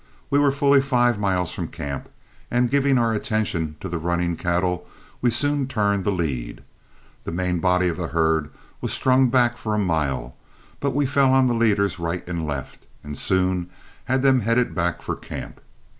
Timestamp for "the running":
3.87-4.35